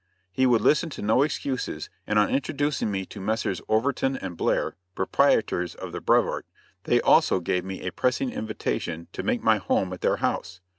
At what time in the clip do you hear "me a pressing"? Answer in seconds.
7.63-8.31